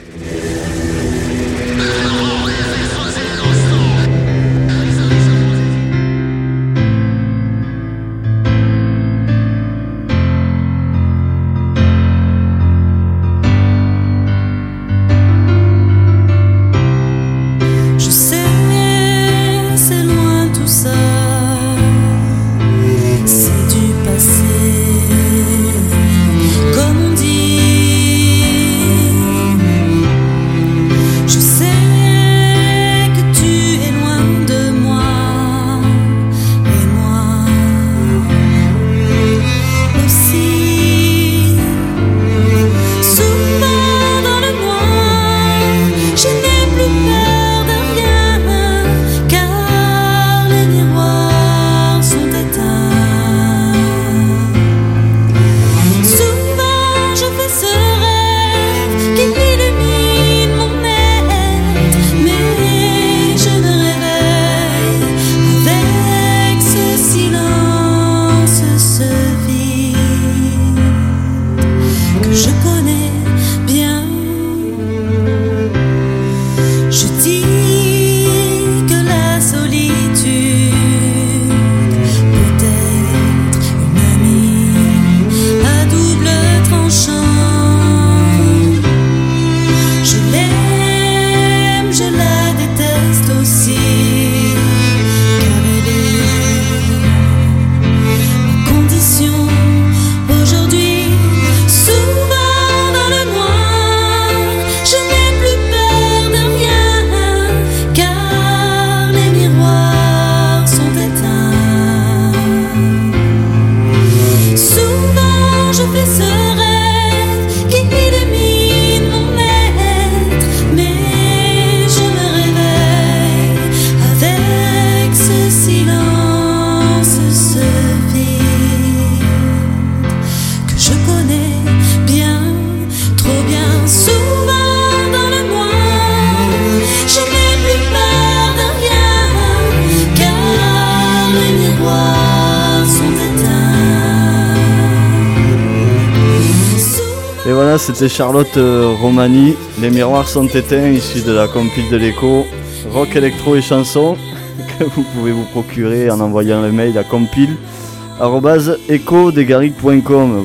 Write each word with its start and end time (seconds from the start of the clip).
C'était 148.01 148.15
Charlotte 148.15 148.57
euh, 148.57 148.95
Romani. 148.99 149.55
Les 149.79 149.91
miroirs 149.91 150.27
sont 150.27 150.47
éteints, 150.47 150.89
issus 150.89 151.21
de 151.21 151.33
la 151.33 151.47
compile 151.47 151.91
de 151.91 151.99
l'écho. 151.99 152.47
Rock, 152.93 153.15
électro 153.15 153.57
et 153.57 153.61
chansons 153.61 154.17
que 154.79 154.85
vous 154.85 155.03
pouvez 155.03 155.33
vous 155.33 155.45
procurer 155.45 156.11
en 156.11 156.19
envoyant 156.21 156.63
le 156.63 156.73
mail 156.73 156.97
à 156.97 157.05
compile 157.05 157.59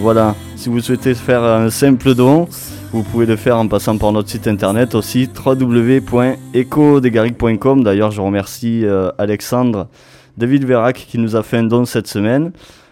Voilà, 0.01 0.35
si 0.57 0.67
vous 0.67 0.81
souhaitez 0.81 1.13
faire 1.13 1.43
un 1.43 1.69
simple 1.69 2.13
don, 2.13 2.49
vous 2.91 3.03
pouvez 3.03 3.25
le 3.25 3.37
faire 3.37 3.57
en 3.57 3.69
passant 3.69 3.97
par 3.97 4.11
notre 4.11 4.27
site 4.27 4.49
internet 4.49 4.93
aussi 4.93 5.29
www.ecodegaric.com. 5.33 7.83
D'ailleurs, 7.85 8.11
je 8.11 8.19
remercie 8.19 8.81
euh, 8.83 9.11
Alexandre 9.17 9.87
David 10.37 10.65
Verac 10.65 11.05
qui 11.09 11.17
nous 11.17 11.37
a 11.37 11.43
fait 11.43 11.59
un 11.59 11.63
don 11.63 11.85
cette 11.85 12.07
semaine. 12.07 12.51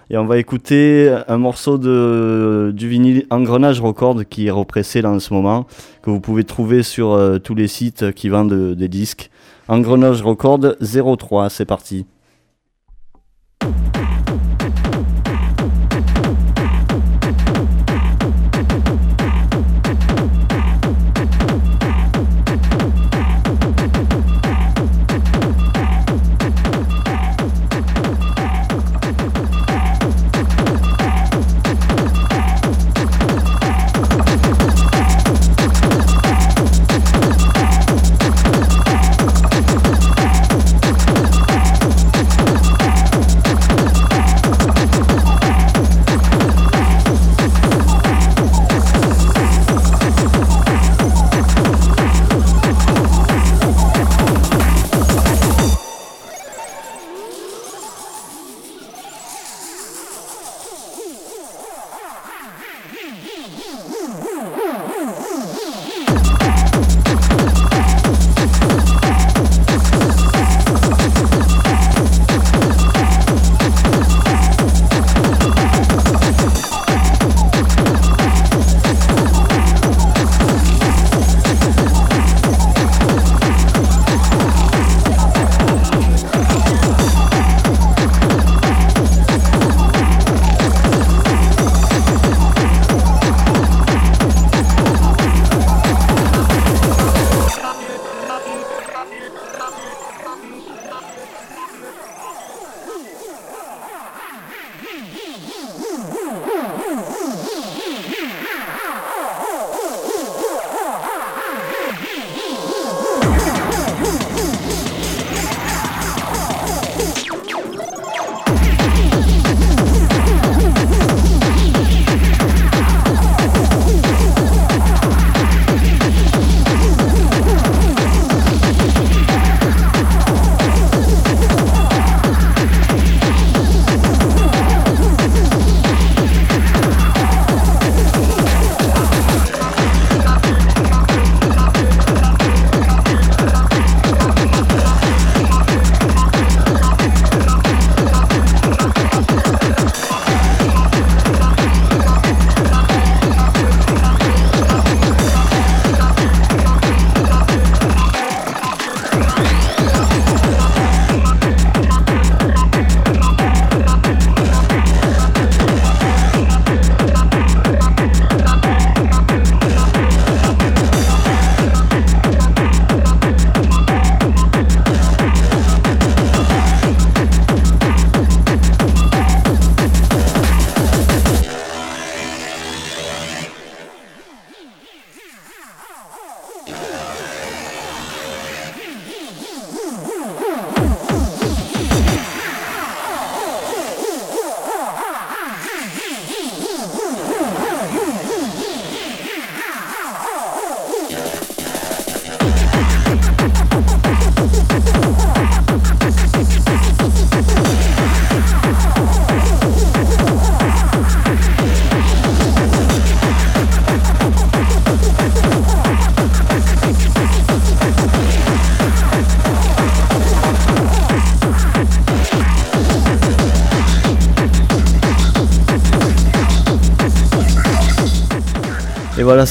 Et 0.09 0.17
on 0.17 0.25
va 0.25 0.37
écouter 0.37 1.15
un 1.27 1.37
morceau 1.37 1.77
de, 1.77 2.71
du 2.75 2.89
vinyle 2.89 3.25
Engrenage 3.29 3.81
Record 3.81 4.25
qui 4.29 4.47
est 4.47 4.51
repressé 4.51 5.01
là 5.01 5.09
en 5.09 5.19
ce 5.19 5.33
moment, 5.33 5.65
que 6.01 6.09
vous 6.09 6.19
pouvez 6.19 6.43
trouver 6.43 6.83
sur 6.83 7.11
euh, 7.11 7.39
tous 7.39 7.55
les 7.55 7.67
sites 7.67 8.11
qui 8.13 8.29
vendent 8.29 8.75
des 8.75 8.87
disques. 8.89 9.29
Engrenage 9.67 10.21
Record 10.21 10.75
03, 10.81 11.49
c'est 11.49 11.65
parti. 11.65 12.05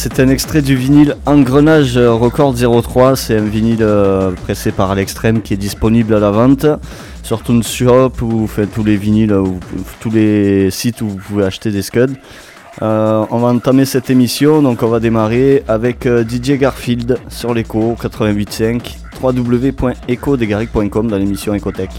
C'est 0.02 0.18
un 0.18 0.28
extrait 0.30 0.62
du 0.62 0.74
vinyle 0.74 1.14
Engrenage 1.26 1.96
Record 1.96 2.56
03. 2.56 3.14
C'est 3.14 3.36
un 3.36 3.44
vinyle 3.44 3.82
euh, 3.82 4.32
pressé 4.32 4.72
par 4.72 4.96
l'extrême 4.96 5.42
qui 5.42 5.54
est 5.54 5.56
disponible 5.56 6.12
à 6.14 6.18
la 6.18 6.32
vente 6.32 6.66
sur 7.22 7.40
Shop 7.62 8.10
ou 8.20 8.48
faites 8.48 8.72
tous 8.72 8.82
les 8.82 8.96
vinyles, 8.96 9.32
ou, 9.32 9.60
tous 10.00 10.10
les 10.10 10.72
sites 10.72 11.02
où 11.02 11.08
vous 11.08 11.18
pouvez 11.18 11.44
acheter 11.44 11.70
des 11.70 11.82
scuds. 11.82 12.16
Euh, 12.82 13.24
on 13.30 13.38
va 13.38 13.50
entamer 13.50 13.84
cette 13.84 14.10
émission, 14.10 14.60
donc 14.60 14.82
on 14.82 14.88
va 14.88 14.98
démarrer 14.98 15.62
avec 15.68 16.06
euh, 16.06 16.24
DJ 16.24 16.58
Garfield 16.58 17.20
sur 17.28 17.54
l'écho 17.54 17.96
88.5 18.02 18.96
www.ecodegaric.com 19.22 21.08
dans 21.08 21.16
l'émission 21.16 21.54
Ecotech. 21.54 21.90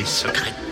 space 0.00 0.32
secret. 0.32 0.69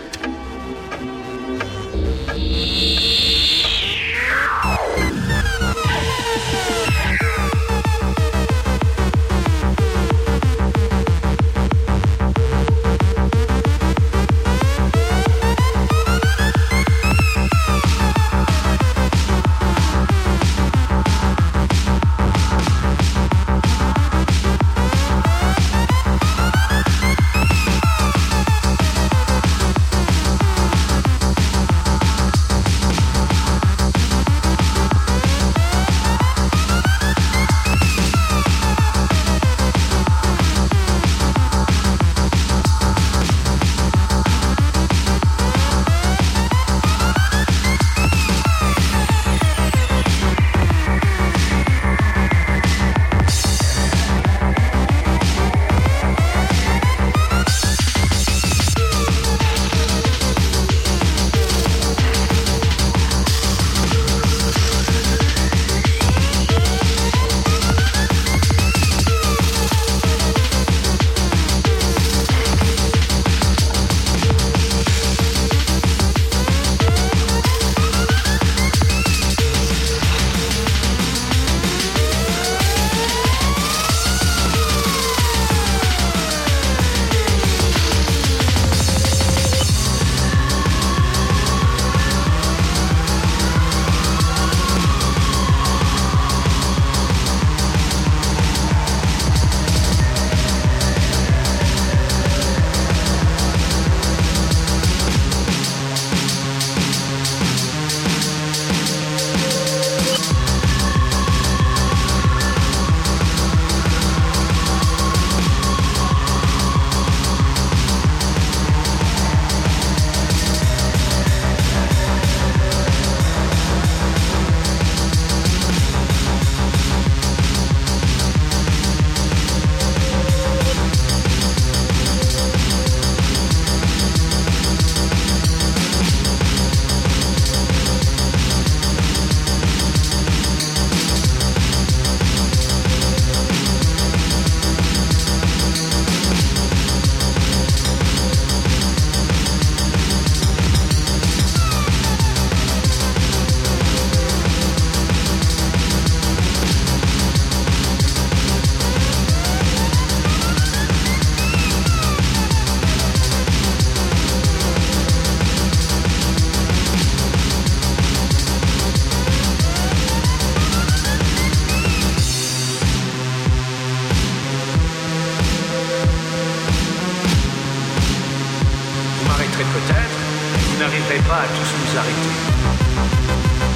mais 179.59 179.65
peut-être 179.65 180.17
vous 180.55 180.79
n'arriverez 180.79 181.19
pas 181.27 181.43
à 181.43 181.47
tous 181.47 181.69
nous 181.75 181.99
arrêter. 181.99 183.68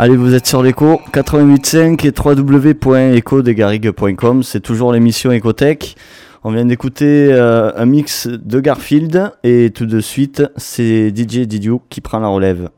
Allez, 0.00 0.16
vous 0.16 0.32
êtes 0.32 0.46
sur 0.46 0.62
l'écho 0.62 1.00
88.5 1.12 2.06
et 2.06 2.12
www.ecodegarigue.com. 2.16 4.44
C'est 4.44 4.60
toujours 4.60 4.92
l'émission 4.92 5.32
Ecotech. 5.32 5.96
On 6.44 6.52
vient 6.52 6.66
d'écouter 6.66 7.32
euh, 7.32 7.72
un 7.74 7.84
mix 7.84 8.28
de 8.28 8.60
Garfield 8.60 9.32
et 9.42 9.72
tout 9.74 9.86
de 9.86 9.98
suite, 9.98 10.44
c'est 10.56 11.08
DJ 11.08 11.48
Didiou 11.48 11.82
qui 11.90 12.00
prend 12.00 12.20
la 12.20 12.28
relève. 12.28 12.68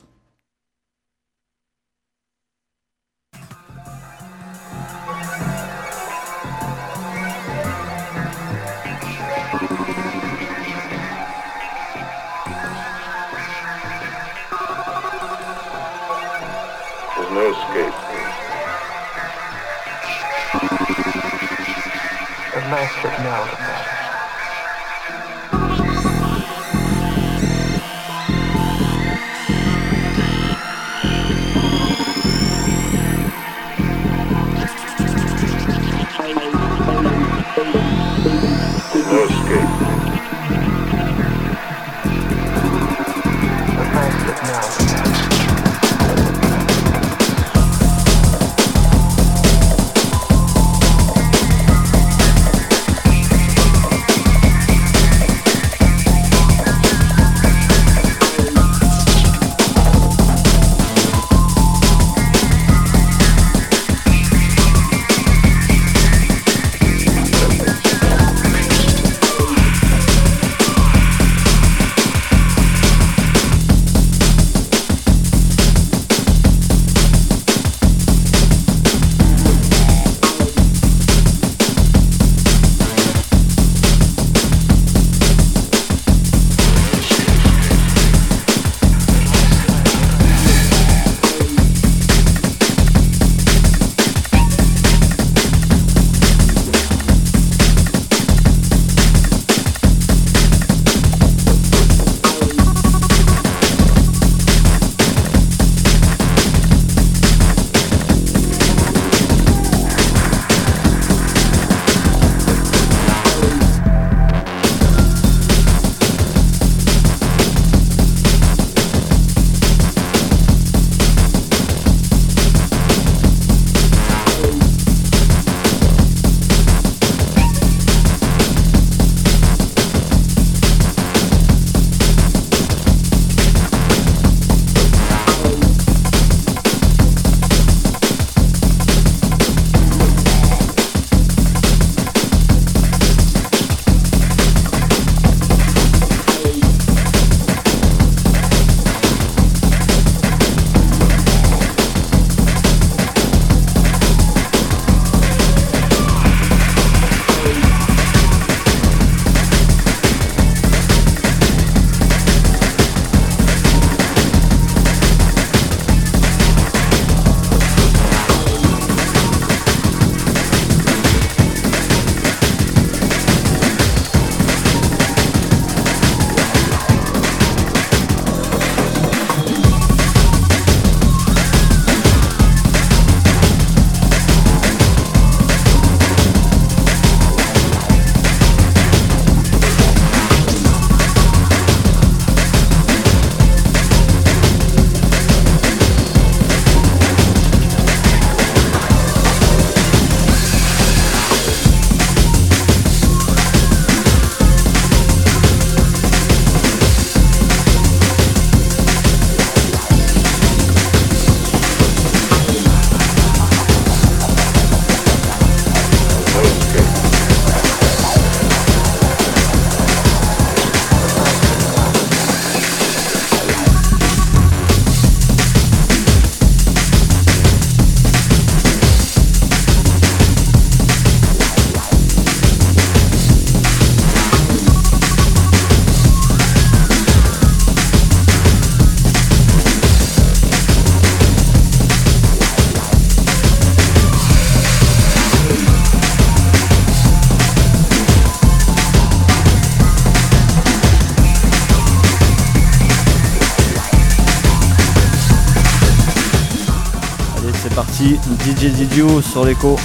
DJ 258.00 258.72
Didiou 258.72 259.20
sur 259.20 259.44
l'écho. 259.44 259.76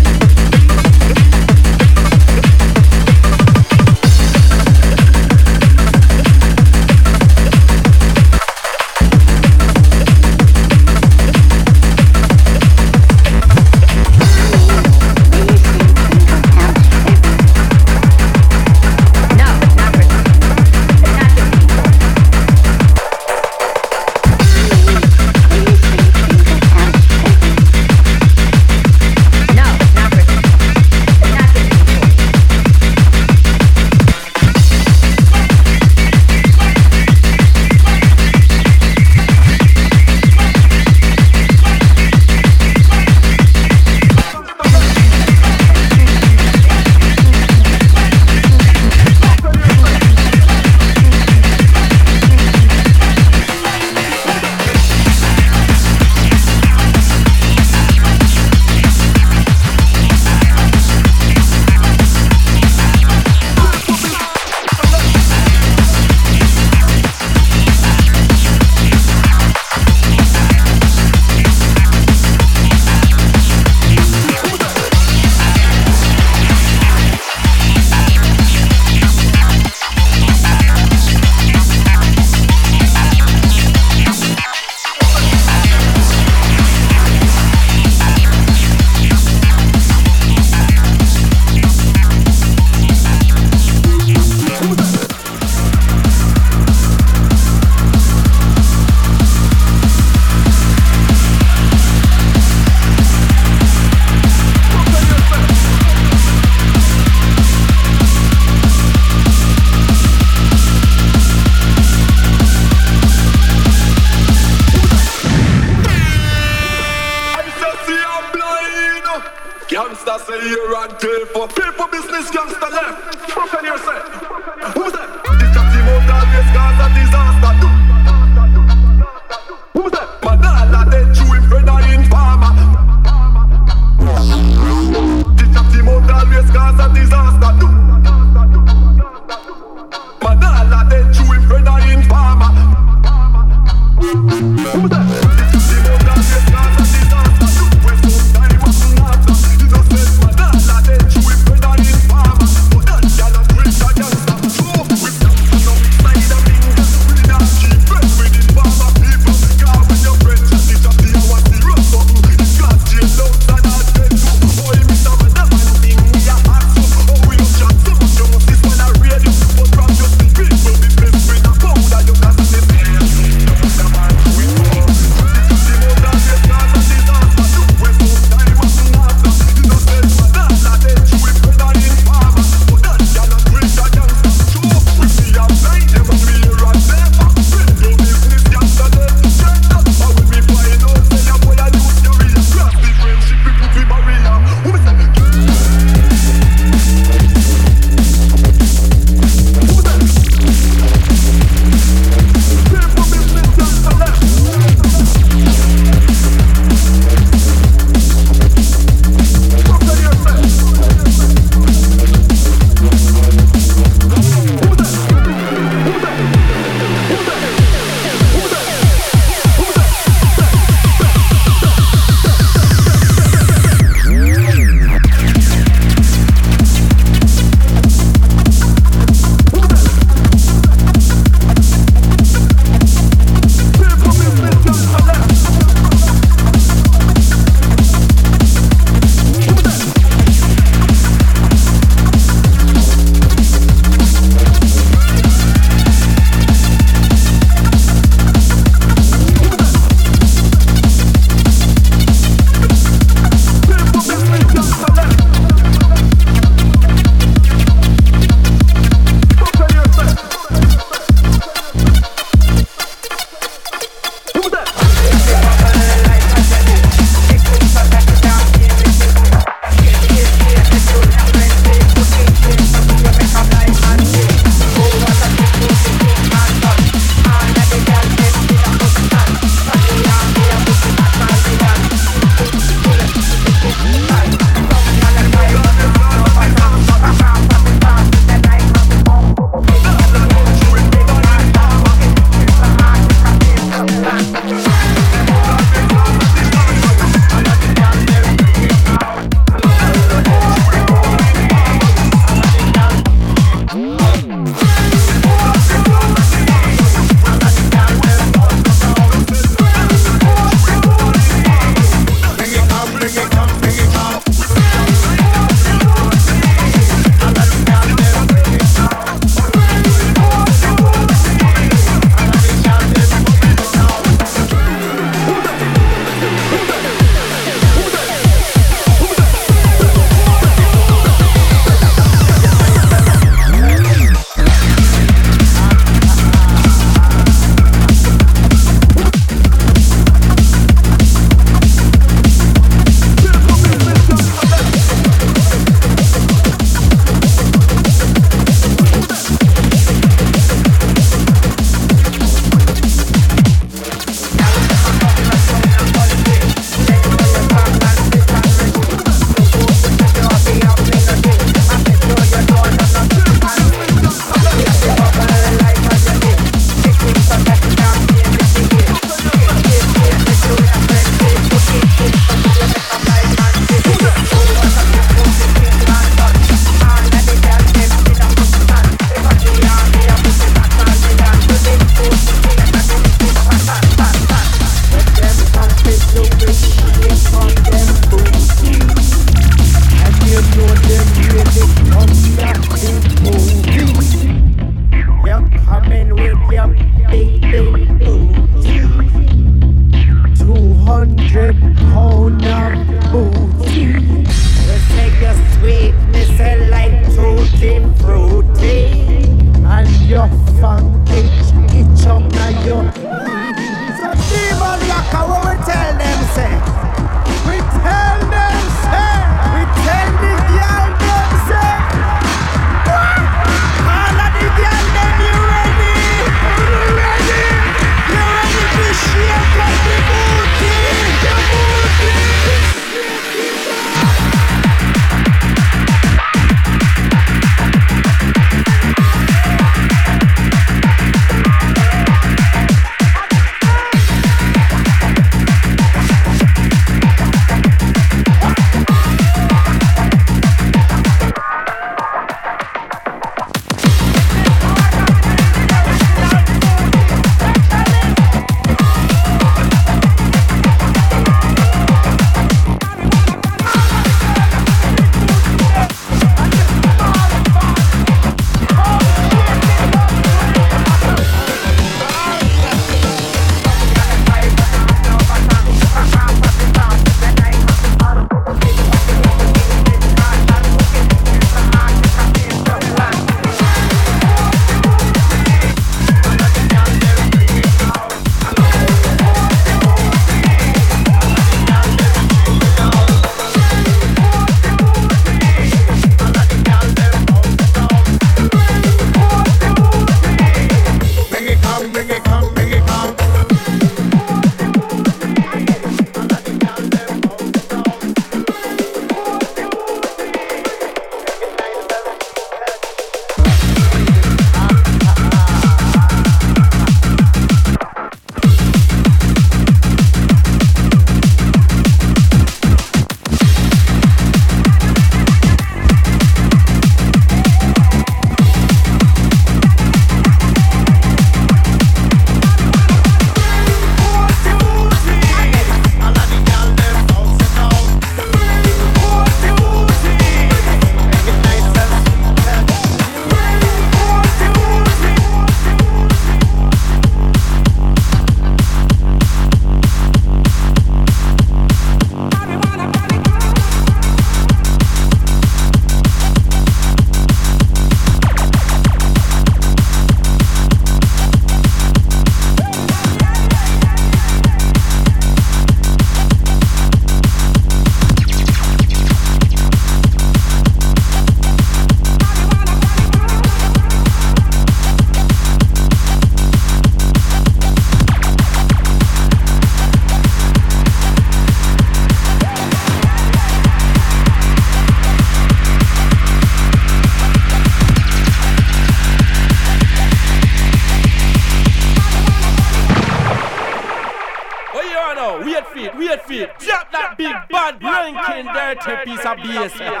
to 598.85 598.93
a 599.25 599.69
piece. 599.69 600.00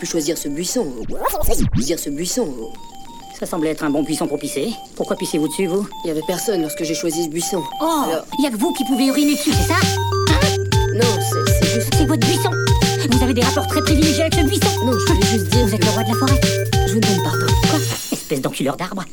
Pu 0.00 0.06
choisir 0.06 0.38
ce 0.38 0.48
buisson. 0.48 0.86
Dire 1.76 1.98
ce 1.98 2.08
buisson. 2.10 2.48
Ça 3.38 3.44
semblait 3.46 3.70
être 3.70 3.84
un 3.84 3.90
bon 3.90 4.02
buisson 4.02 4.26
pour 4.26 4.38
pisser. 4.38 4.72
Pourquoi 4.96 5.16
pissez-vous 5.16 5.46
dessus, 5.48 5.66
vous? 5.66 5.86
Il 6.04 6.08
y 6.08 6.10
avait 6.10 6.22
personne 6.26 6.62
lorsque 6.62 6.82
j'ai 6.84 6.94
choisi 6.94 7.24
ce 7.24 7.28
buisson. 7.28 7.62
Oh 7.82 8.02
Alors- 8.06 8.24
Il 8.38 8.44
y 8.44 8.46
a 8.46 8.50
que 8.50 8.56
vous 8.56 8.72
qui 8.72 8.84
pouvez 8.84 9.06
uriner 9.06 9.34
dessus, 9.34 9.52
c'est 9.52 9.68
ça? 9.68 9.76
Non, 10.94 11.06
c'est 11.20 11.52
c'est 11.60 11.74
juste. 11.74 11.94
C'est 11.96 12.06
votre 12.06 12.26
buisson 12.26 12.50
Vous 13.10 13.22
avez 13.22 13.34
des 13.34 13.42
rapports 13.42 13.66
très 13.66 13.80
privilégiés 13.82 14.22
avec 14.22 14.34
ce 14.34 14.40
buisson 14.42 14.84
Non, 14.84 14.92
je 14.98 15.12
voulais 15.12 15.26
juste 15.26 15.46
dire. 15.48 15.66
Vous 15.66 15.74
êtes 15.74 15.84
le 15.84 15.90
roi 15.90 16.02
de 16.02 16.08
la 16.08 16.14
forêt 16.14 16.40
Je 16.86 16.94
vous 16.94 17.00
demande 17.00 17.22
pardon. 17.22 17.46
Quoi? 17.70 17.78
Espèce 18.12 18.40
d'enculeur 18.40 18.76
d'arbre 18.76 19.04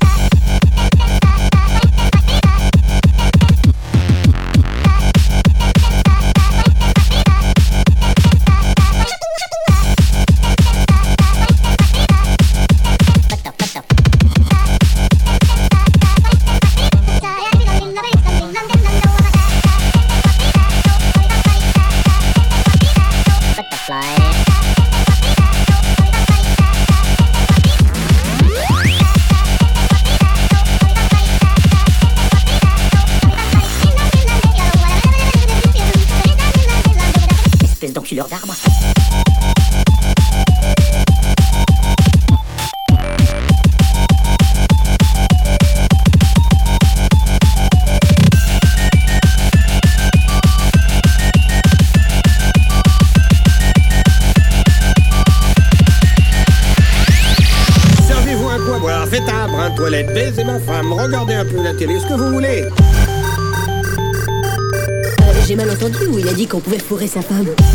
qu'on 66.58 66.62
pouvait 66.62 66.80
fourrer 66.80 67.08
sa 67.08 67.22
femme. 67.22 67.66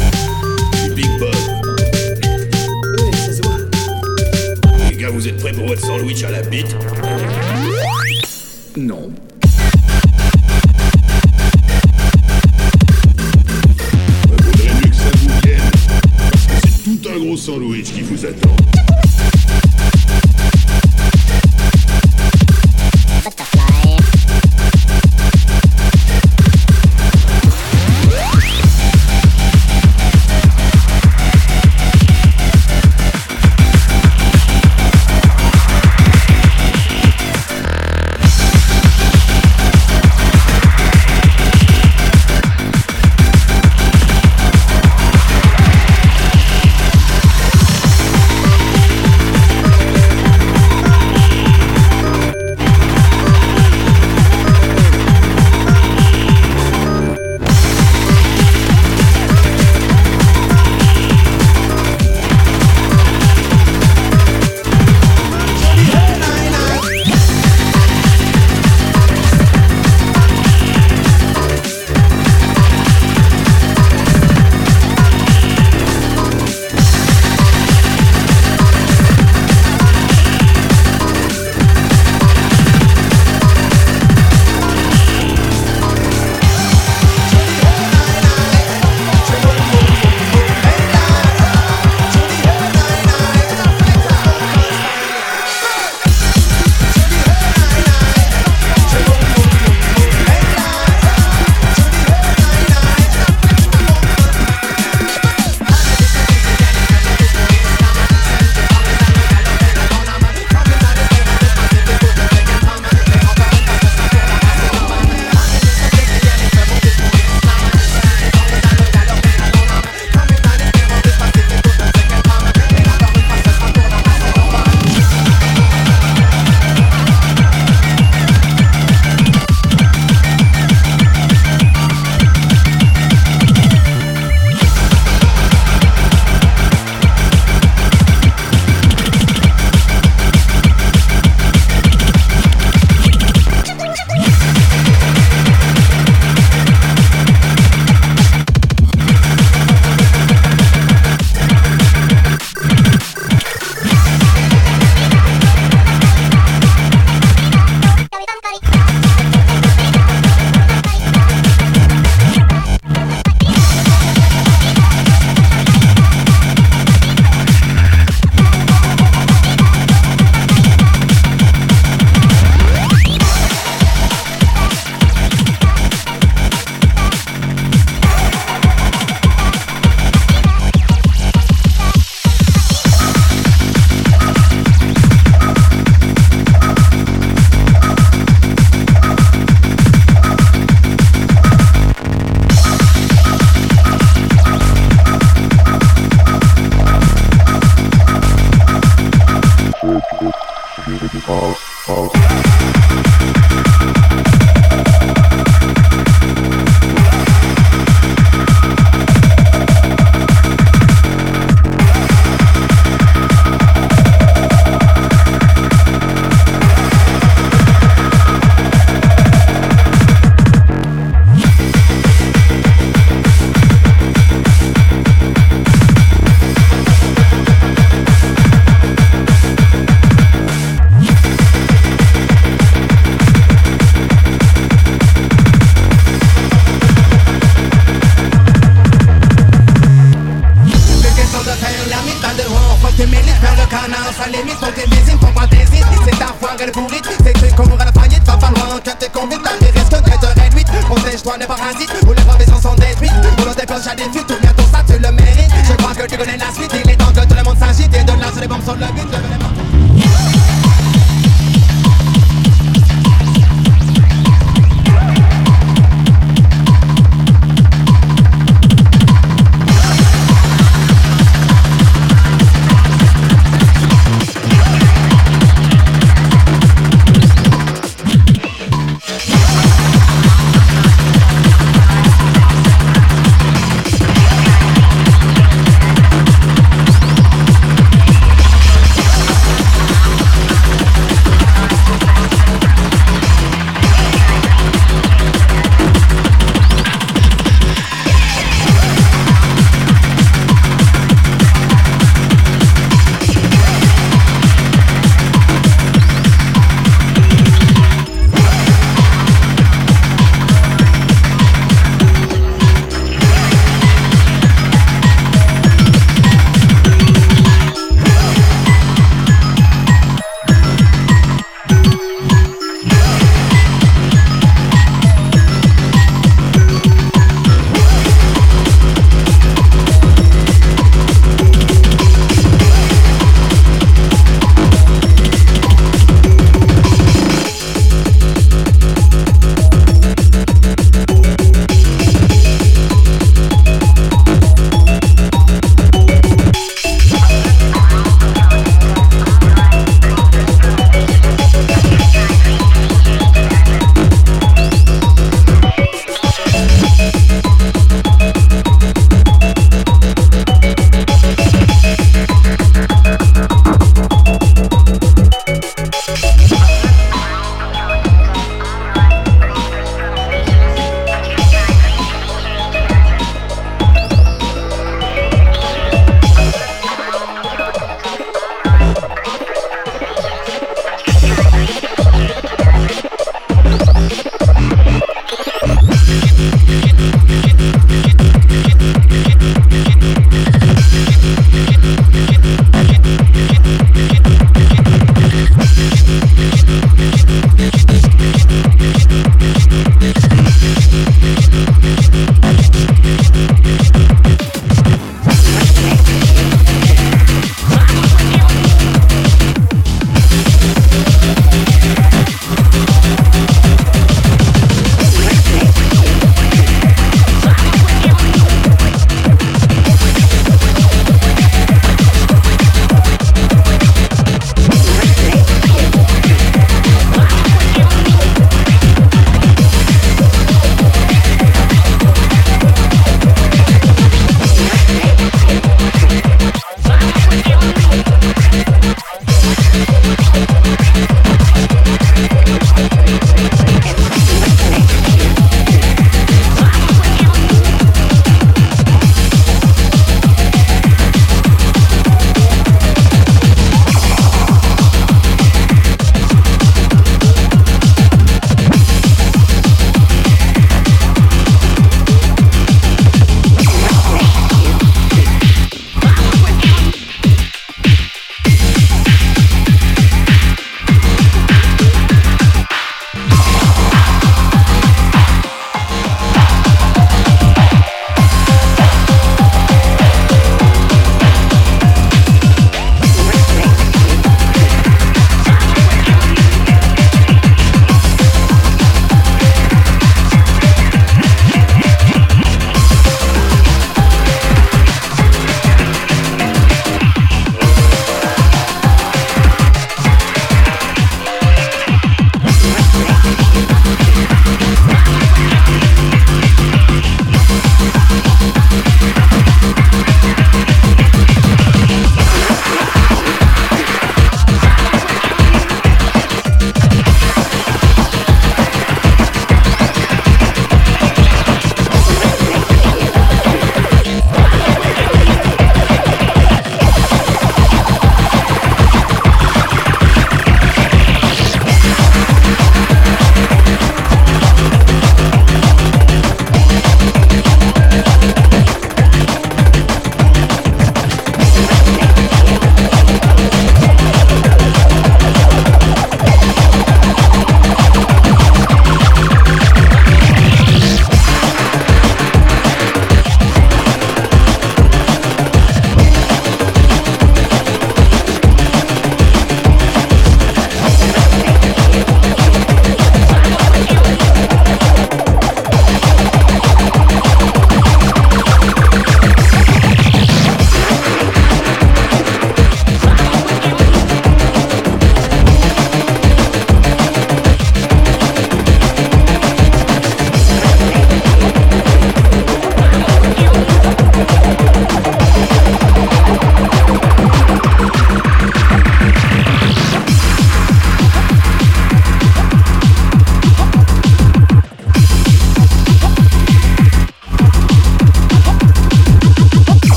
Oh. 201.94 202.21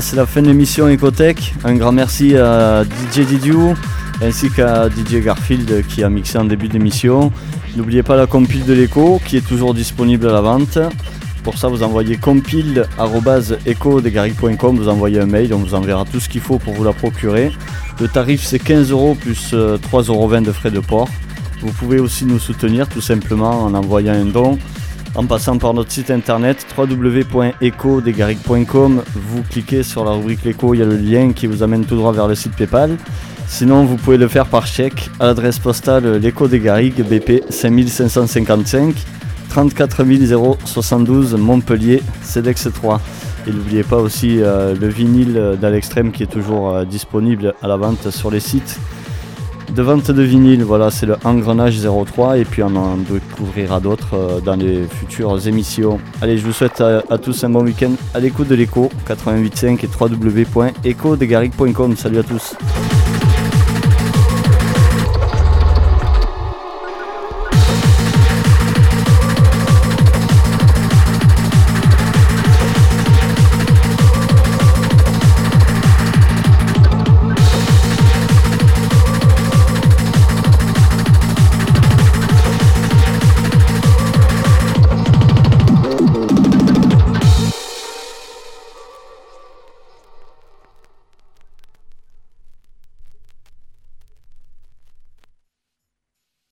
C'est 0.00 0.16
la 0.16 0.26
fin 0.26 0.42
de 0.42 0.48
l'émission 0.48 0.88
Ecotech. 0.88 1.54
Un 1.64 1.74
grand 1.74 1.92
merci 1.92 2.36
à 2.36 2.84
DJ 2.84 3.20
Didiou 3.20 3.74
ainsi 4.22 4.50
qu'à 4.50 4.88
DJ 4.88 5.22
Garfield 5.24 5.86
qui 5.86 6.04
a 6.04 6.10
mixé 6.10 6.36
en 6.38 6.44
début 6.44 6.68
d'émission. 6.68 7.32
N'oubliez 7.76 8.02
pas 8.02 8.16
la 8.16 8.26
compile 8.26 8.64
de 8.64 8.74
l'écho 8.74 9.20
qui 9.24 9.36
est 9.36 9.46
toujours 9.46 9.74
disponible 9.74 10.28
à 10.28 10.32
la 10.32 10.40
vente. 10.40 10.78
Pour 11.42 11.56
ça, 11.56 11.68
vous 11.68 11.82
envoyez 11.82 12.16
compile.echodegaric.com, 12.16 14.76
vous 14.76 14.88
envoyez 14.88 15.20
un 15.20 15.26
mail, 15.26 15.52
on 15.54 15.58
vous 15.58 15.74
enverra 15.74 16.04
tout 16.04 16.20
ce 16.20 16.28
qu'il 16.28 16.42
faut 16.42 16.58
pour 16.58 16.74
vous 16.74 16.84
la 16.84 16.92
procurer. 16.92 17.50
Le 18.00 18.08
tarif 18.08 18.44
c'est 18.44 18.58
15 18.58 18.90
euros 18.90 19.14
plus 19.14 19.52
3,20 19.52 20.08
euros 20.08 20.40
de 20.40 20.52
frais 20.52 20.70
de 20.70 20.80
port. 20.80 21.08
Vous 21.60 21.72
pouvez 21.72 21.98
aussi 21.98 22.24
nous 22.24 22.38
soutenir 22.38 22.88
tout 22.88 23.00
simplement 23.00 23.64
en 23.64 23.74
envoyant 23.74 24.14
un 24.14 24.26
don 24.26 24.60
en 25.18 25.26
passant 25.26 25.58
par 25.58 25.74
notre 25.74 25.90
site 25.90 26.12
internet 26.12 26.64
www.ecodegaric.com. 26.78 29.02
Vous 29.14 29.42
cliquez 29.50 29.82
sur 29.82 30.04
la 30.04 30.12
rubrique 30.12 30.44
l'écho, 30.44 30.74
il 30.74 30.78
y 30.78 30.82
a 30.82 30.86
le 30.86 30.96
lien 30.96 31.32
qui 31.32 31.48
vous 31.48 31.64
amène 31.64 31.84
tout 31.84 31.96
droit 31.96 32.12
vers 32.12 32.28
le 32.28 32.36
site 32.36 32.54
PayPal. 32.54 32.96
Sinon, 33.48 33.84
vous 33.84 33.96
pouvez 33.96 34.16
le 34.16 34.28
faire 34.28 34.46
par 34.46 34.68
chèque 34.68 35.10
à 35.18 35.26
l'adresse 35.26 35.58
postale 35.58 36.18
l'écho 36.18 36.46
des 36.46 36.60
Garrigues, 36.60 37.02
BP 37.02 37.50
5555 37.50 38.94
34 39.48 40.04
072 40.64 41.34
Montpellier, 41.34 42.00
CEDEX 42.22 42.68
3. 42.72 43.00
Et 43.48 43.50
n'oubliez 43.50 43.82
pas 43.82 43.96
aussi 43.96 44.40
euh, 44.40 44.76
le 44.80 44.86
vinyle 44.86 45.58
d'Alextrême 45.60 46.12
qui 46.12 46.22
est 46.22 46.26
toujours 46.26 46.70
euh, 46.70 46.84
disponible 46.84 47.54
à 47.60 47.66
la 47.66 47.76
vente 47.76 48.10
sur 48.10 48.30
les 48.30 48.38
sites 48.38 48.78
de 49.74 49.82
vente 49.82 50.10
de 50.10 50.22
vinyle. 50.22 50.64
Voilà, 50.64 50.90
c'est 50.90 51.06
le 51.06 51.16
Engrenage 51.24 51.80
03 51.80 52.38
et 52.38 52.44
puis 52.44 52.62
on 52.62 52.74
en 52.76 52.96
découvrira 53.38 53.80
d'autres 53.80 54.14
euh, 54.14 54.40
dans 54.40 54.56
les 54.56 54.86
futures 54.86 55.46
émissions. 55.46 56.00
Allez, 56.20 56.38
je 56.38 56.44
vous 56.44 56.52
souhaite 56.52 56.80
à, 56.80 57.18
tous 57.18 57.44
un 57.44 57.50
bon 57.50 57.64
week-end 57.64 57.92
à 58.14 58.20
l'écoute 58.20 58.48
de 58.48 58.54
l'écho 58.54 58.90
88.5 59.06 59.84
et 59.84 59.88
www.ecodegaric.com. 59.88 61.96
Salut 61.96 62.18
à 62.18 62.24
tous. 62.24 62.56